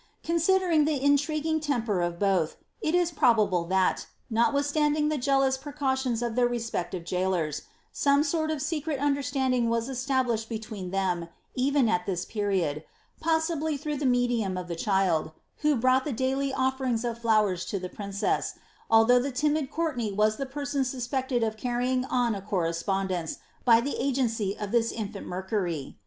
''Considering 0.23 0.85
the 0.85 0.99
intriguing 0.99 1.59
temper 1.59 2.01
of 2.01 2.17
both, 2.17 2.57
it 2.81 2.95
is 2.95 3.11
probable 3.11 3.65
that, 3.65 4.07
notwithstanding 4.31 5.09
the 5.09 5.17
jealous 5.19 5.57
precautions 5.59 6.23
of 6.23 6.33
their 6.33 6.47
respective 6.47 7.05
jailors, 7.05 7.61
some 7.91 8.23
sort 8.23 8.49
of 8.49 8.63
secret 8.63 8.97
understanding 8.99 9.69
was 9.69 9.87
established 9.87 10.49
between 10.49 10.89
them 10.89 11.29
even 11.53 11.87
at 11.87 12.07
this 12.07 12.25
period, 12.25 12.83
poesibly 13.21 13.77
through 13.79 13.95
the 13.97 14.03
medium 14.07 14.57
of 14.57 14.67
the 14.67 14.75
child, 14.75 15.33
who 15.57 15.75
brought 15.75 16.03
the 16.03 16.11
daily 16.11 16.51
offering 16.51 16.97
of 17.05 17.19
flowers 17.19 17.63
to 17.63 17.77
the 17.77 17.87
princess, 17.87 18.55
although 18.89 19.19
the 19.19 19.31
timid 19.31 19.69
Courtenay 19.69 20.13
was 20.13 20.37
the 20.37 20.47
person 20.47 20.83
suspected 20.83 21.43
of 21.43 21.57
carrying 21.57 22.05
on 22.05 22.33
a 22.33 22.41
correspondence 22.41 23.37
by 23.65 23.79
the 23.79 23.95
agency 24.01 24.57
of 24.57 24.71
this 24.71 24.91
in&nt 24.91 25.23
Mercury. 25.27 25.99